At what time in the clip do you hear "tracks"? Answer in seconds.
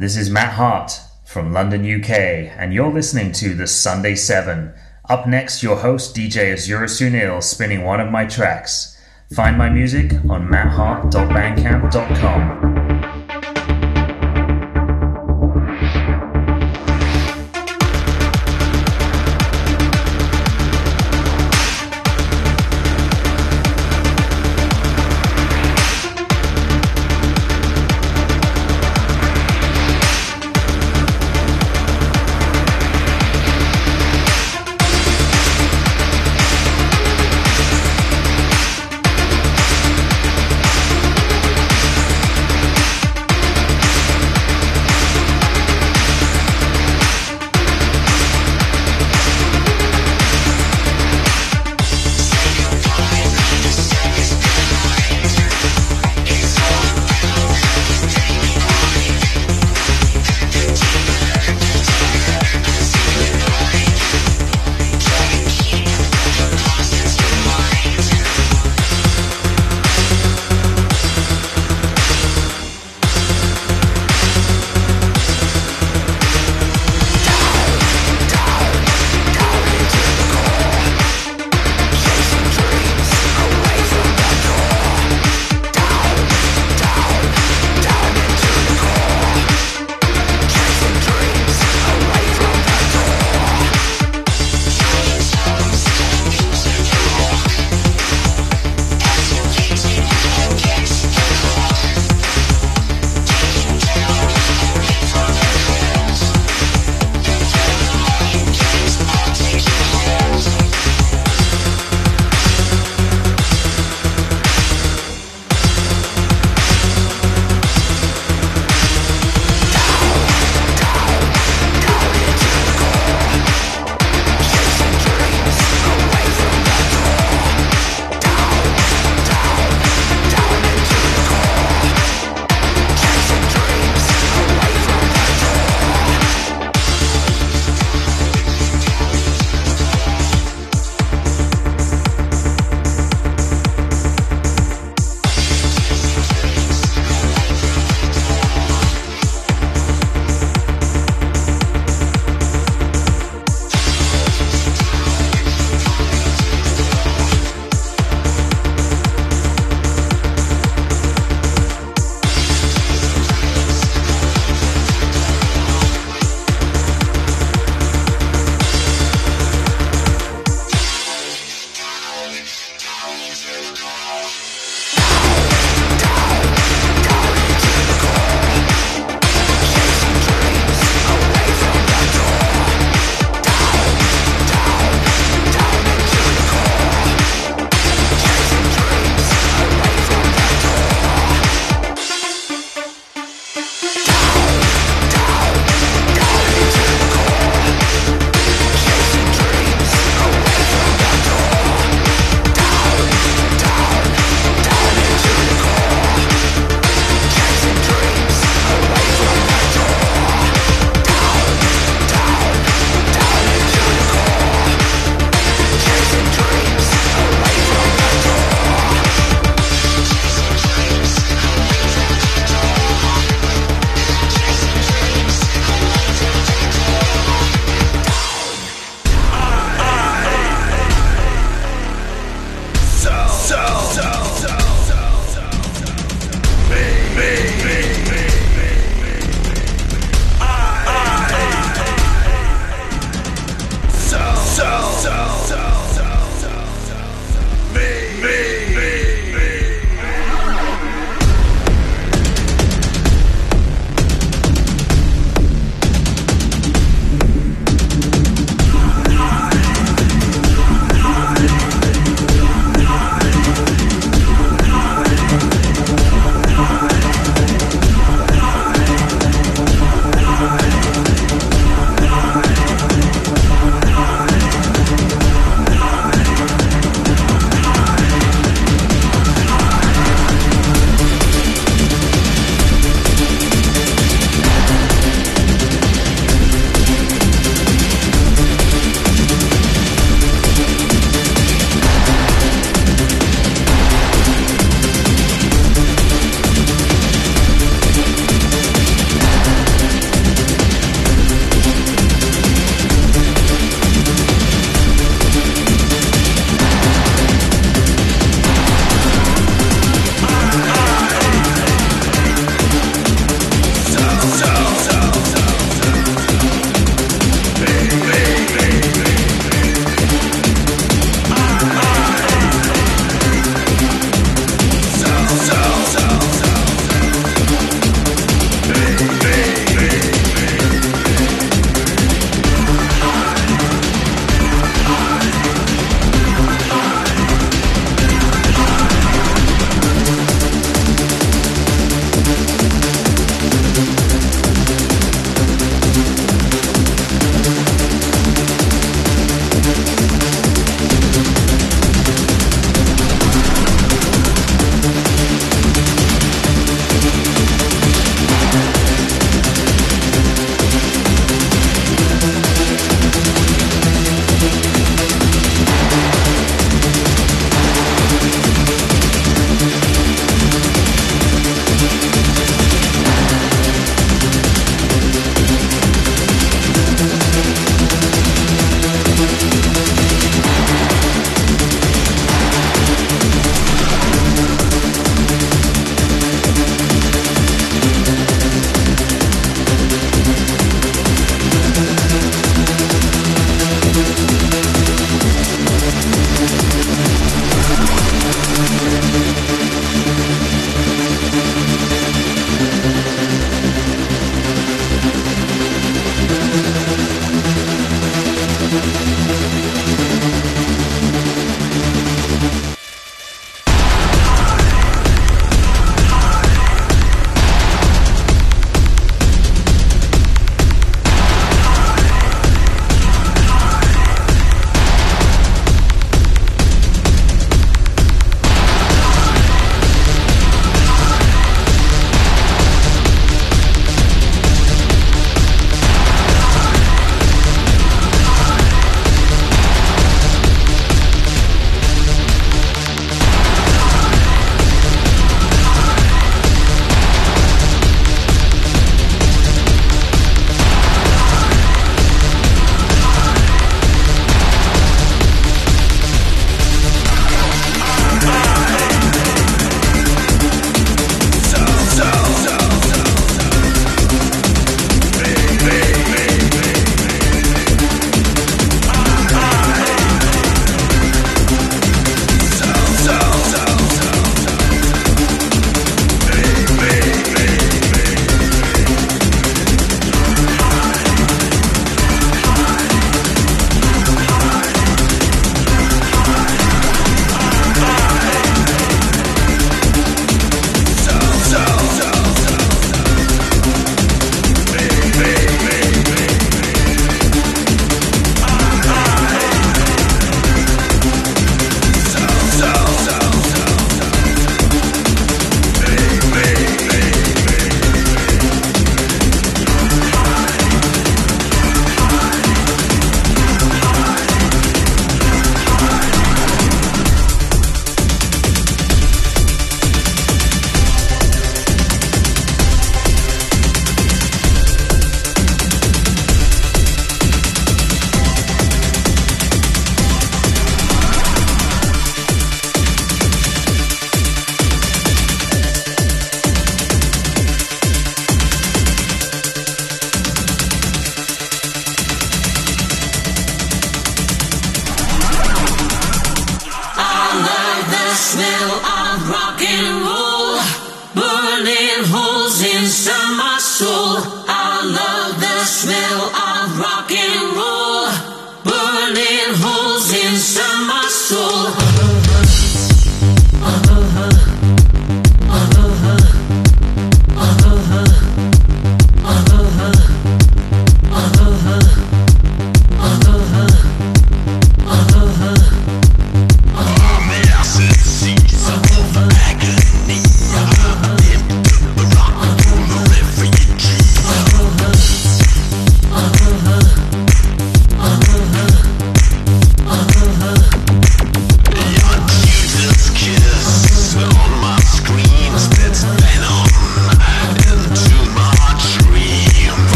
8.24-8.96